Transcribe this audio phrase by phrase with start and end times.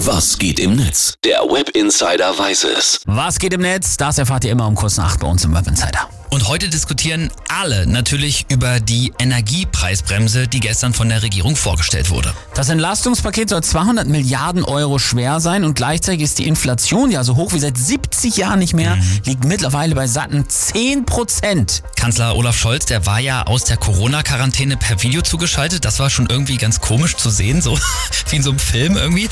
[0.00, 1.14] Was geht im Netz?
[1.24, 3.00] Der Web Insider weiß es.
[3.06, 3.96] Was geht im Netz?
[3.96, 6.06] Das erfahrt ihr immer um kurz nach acht bei uns im Web Insider.
[6.28, 12.34] Und heute diskutieren alle natürlich über die Energiepreisbremse, die gestern von der Regierung vorgestellt wurde.
[12.52, 17.36] Das Entlastungspaket soll 200 Milliarden Euro schwer sein und gleichzeitig ist die Inflation ja so
[17.36, 21.82] hoch wie seit 70 Jahren nicht mehr, liegt mittlerweile bei satten 10 Prozent.
[21.96, 25.86] Kanzler Olaf Scholz, der war ja aus der Corona-Quarantäne per Video zugeschaltet.
[25.86, 27.78] Das war schon irgendwie ganz komisch zu sehen, so
[28.28, 29.30] wie in so einem Film irgendwie.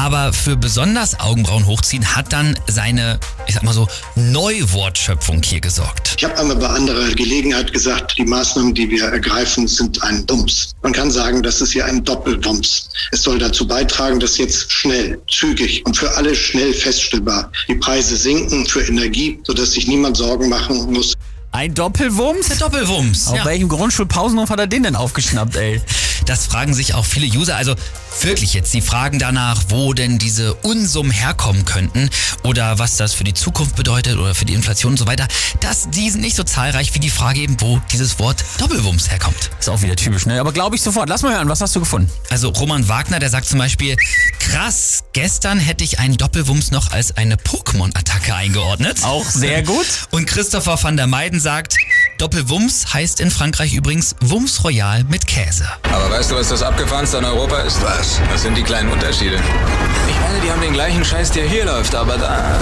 [0.00, 6.14] Aber für besonders Augenbrauen hochziehen hat dann seine, ich sag mal so, Neuwortschöpfung hier gesorgt.
[6.16, 10.72] Ich habe einmal bei anderer Gelegenheit gesagt, die Maßnahmen, die wir ergreifen, sind ein Wumms.
[10.82, 12.88] Man kann sagen, das ist hier ein Doppelwumms.
[13.12, 18.16] Es soll dazu beitragen, dass jetzt schnell, zügig und für alle schnell feststellbar die Preise
[18.16, 21.14] sinken für Energie, sodass sich niemand Sorgen machen muss.
[21.52, 22.46] Ein Doppelwumms?
[22.46, 23.28] Der Doppelwumms.
[23.28, 23.44] Auf ja.
[23.44, 25.82] welchem Grundschulpausenhof hat er den denn aufgeschnappt, ey?
[26.26, 27.56] Das fragen sich auch viele User.
[27.56, 27.74] Also
[28.22, 32.10] wirklich jetzt, die fragen danach, wo denn diese Unsummen herkommen könnten
[32.42, 35.26] oder was das für die Zukunft bedeutet oder für die Inflation und so weiter.
[35.60, 39.50] Das, die sind nicht so zahlreich wie die Frage eben, wo dieses Wort Doppelwumms herkommt.
[39.58, 40.40] Ist auch wieder typisch, ne?
[40.40, 41.08] Aber glaube ich sofort.
[41.08, 42.10] Lass mal hören, was hast du gefunden?
[42.28, 43.96] Also Roman Wagner, der sagt zum Beispiel,
[44.38, 48.98] krass, gestern hätte ich einen Doppelwumms noch als eine Pokémon-Attacke eingeordnet.
[49.04, 49.86] Auch sehr gut.
[50.10, 51.76] Und Christopher van der Meiden sagt,
[52.20, 55.66] Doppelwumms heißt in Frankreich übrigens Wumms Royal mit Käse.
[55.84, 57.82] Aber weißt du, was das Abgefahrenste an Europa ist?
[57.82, 58.20] Was?
[58.30, 59.36] Das sind die kleinen Unterschiede.
[59.36, 62.60] Ich meine, die haben den gleichen Scheiß, der hier läuft, aber da,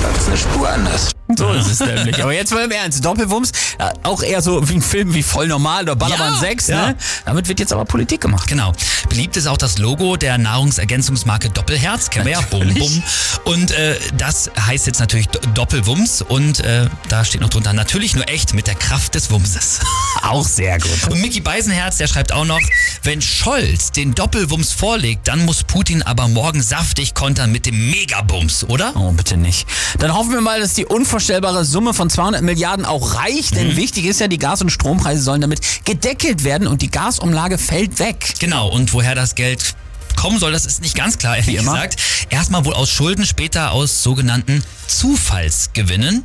[0.00, 1.10] da ist eine Spur anders.
[1.40, 2.22] So ist es nämlich.
[2.22, 3.04] Aber jetzt mal im Ernst.
[3.04, 6.66] Doppelwumms, äh, auch eher so wie ein Film wie Voll Normal oder Ballermann Ja, 6,
[6.68, 6.86] ja.
[6.88, 6.96] ne?
[7.24, 8.46] Damit wird jetzt aber Politik gemacht.
[8.46, 8.72] Genau.
[9.08, 12.10] Beliebt ist auch das Logo der Nahrungsergänzungsmarke Doppelherz.
[12.10, 12.40] Kennen wir ja.
[12.50, 13.02] Bum, bum.
[13.44, 16.22] Und äh, das heißt jetzt natürlich Do- Doppelwumms.
[16.22, 19.80] Und äh, da steht noch drunter, natürlich nur echt mit der Kraft des Wumses.
[20.22, 21.08] Auch sehr gut.
[21.10, 22.60] Und Mickey Beisenherz, der schreibt auch noch,
[23.02, 28.64] wenn Scholz den Doppelwumms vorlegt, dann muss Putin aber morgen saftig kontern mit dem Megabums,
[28.64, 28.92] oder?
[28.96, 29.66] Oh, bitte nicht.
[29.98, 30.86] Dann hoffen wir mal, dass die
[31.30, 33.54] unvorstellbare Summe von 200 Milliarden auch reicht.
[33.54, 37.56] Denn wichtig ist ja, die Gas- und Strompreise sollen damit gedeckelt werden und die Gasumlage
[37.56, 38.34] fällt weg.
[38.40, 39.76] Genau, und woher das Geld
[40.16, 42.00] kommen soll, das ist nicht ganz klar, ehrlich gesagt.
[42.30, 46.24] Erstmal wohl aus Schulden, später aus sogenannten Zufallsgewinnen.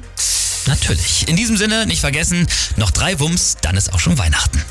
[0.65, 1.27] Natürlich.
[1.27, 4.65] In diesem Sinne, nicht vergessen, noch drei Wumms, dann ist auch schon Weihnachten.